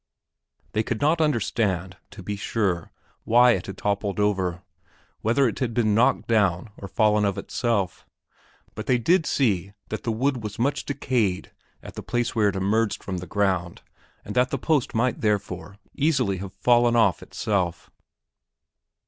[0.71, 2.91] They could not understand, to be sure,
[3.23, 4.63] why it had toppled over
[5.21, 8.03] whether it had been knocked down or fallen of itself;
[8.73, 11.51] but they did see that the wood was much decayed
[11.83, 13.83] at the place where it emerged from the ground
[14.25, 17.91] and that the post might therefore easily have fallen of itself.